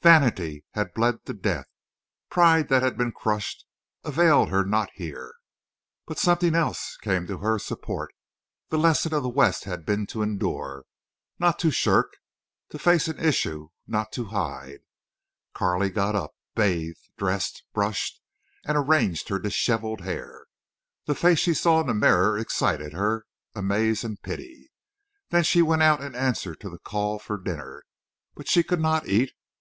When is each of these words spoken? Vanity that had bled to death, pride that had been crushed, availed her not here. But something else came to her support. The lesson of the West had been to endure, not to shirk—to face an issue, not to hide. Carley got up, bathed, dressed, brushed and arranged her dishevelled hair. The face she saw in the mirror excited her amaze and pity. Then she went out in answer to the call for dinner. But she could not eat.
Vanity 0.00 0.64
that 0.74 0.78
had 0.78 0.94
bled 0.94 1.26
to 1.26 1.34
death, 1.34 1.66
pride 2.30 2.68
that 2.68 2.84
had 2.84 2.96
been 2.96 3.10
crushed, 3.10 3.66
availed 4.04 4.48
her 4.48 4.64
not 4.64 4.90
here. 4.94 5.34
But 6.06 6.20
something 6.20 6.54
else 6.54 6.96
came 6.98 7.26
to 7.26 7.38
her 7.38 7.58
support. 7.58 8.14
The 8.68 8.78
lesson 8.78 9.12
of 9.12 9.24
the 9.24 9.28
West 9.28 9.64
had 9.64 9.84
been 9.84 10.06
to 10.06 10.22
endure, 10.22 10.84
not 11.40 11.58
to 11.58 11.72
shirk—to 11.72 12.78
face 12.78 13.08
an 13.08 13.18
issue, 13.18 13.70
not 13.88 14.12
to 14.12 14.26
hide. 14.26 14.82
Carley 15.52 15.90
got 15.90 16.14
up, 16.14 16.36
bathed, 16.54 17.10
dressed, 17.18 17.64
brushed 17.74 18.20
and 18.64 18.78
arranged 18.78 19.30
her 19.30 19.40
dishevelled 19.40 20.02
hair. 20.02 20.46
The 21.06 21.16
face 21.16 21.40
she 21.40 21.54
saw 21.54 21.80
in 21.80 21.88
the 21.88 21.94
mirror 21.94 22.38
excited 22.38 22.92
her 22.92 23.24
amaze 23.52 24.04
and 24.04 24.22
pity. 24.22 24.70
Then 25.30 25.42
she 25.42 25.60
went 25.60 25.82
out 25.82 26.00
in 26.00 26.14
answer 26.14 26.54
to 26.54 26.70
the 26.70 26.78
call 26.78 27.18
for 27.18 27.36
dinner. 27.36 27.82
But 28.36 28.46
she 28.46 28.62
could 28.62 28.78
not 28.78 29.08
eat. 29.08 29.32